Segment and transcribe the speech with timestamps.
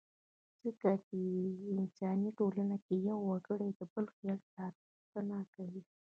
[0.63, 1.19] ځکه چې
[1.77, 5.81] انساني ټولنه کې يو وګړی د بل خیال ساتنه کوي.